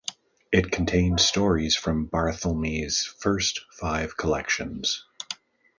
[0.51, 5.05] It contains stories from Barthelme's first five collections.